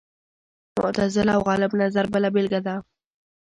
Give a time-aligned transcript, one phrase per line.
[0.77, 2.75] معتزله او غالب نظر بله بېلګه ده